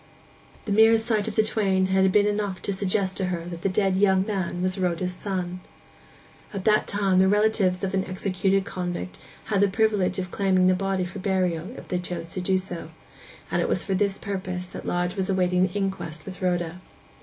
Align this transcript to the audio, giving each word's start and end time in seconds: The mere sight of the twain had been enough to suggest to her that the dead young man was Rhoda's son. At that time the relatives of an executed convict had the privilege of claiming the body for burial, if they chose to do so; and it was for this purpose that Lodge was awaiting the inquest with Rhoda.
The 0.65 0.71
mere 0.71 0.97
sight 0.97 1.27
of 1.27 1.35
the 1.35 1.43
twain 1.43 1.85
had 1.85 2.11
been 2.11 2.25
enough 2.25 2.59
to 2.63 2.73
suggest 2.73 3.17
to 3.17 3.25
her 3.25 3.45
that 3.45 3.61
the 3.61 3.69
dead 3.69 3.95
young 3.95 4.25
man 4.25 4.63
was 4.63 4.79
Rhoda's 4.79 5.13
son. 5.13 5.59
At 6.55 6.65
that 6.65 6.87
time 6.87 7.19
the 7.19 7.27
relatives 7.27 7.83
of 7.83 7.93
an 7.93 8.03
executed 8.05 8.65
convict 8.65 9.19
had 9.45 9.61
the 9.61 9.67
privilege 9.67 10.17
of 10.17 10.31
claiming 10.31 10.65
the 10.65 10.73
body 10.73 11.05
for 11.05 11.19
burial, 11.19 11.69
if 11.77 11.87
they 11.89 11.99
chose 11.99 12.31
to 12.33 12.41
do 12.41 12.57
so; 12.57 12.89
and 13.51 13.61
it 13.61 13.69
was 13.69 13.83
for 13.83 13.93
this 13.93 14.17
purpose 14.17 14.65
that 14.69 14.87
Lodge 14.87 15.15
was 15.15 15.29
awaiting 15.29 15.67
the 15.67 15.73
inquest 15.73 16.25
with 16.25 16.41
Rhoda. 16.41 16.81